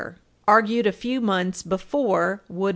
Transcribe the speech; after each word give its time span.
380, 0.01 0.23
argued 0.47 0.87
a 0.87 0.91
few 0.91 1.21
months 1.21 1.61
before 1.61 2.41
Wood 2.49 2.69
v. 2.69 2.69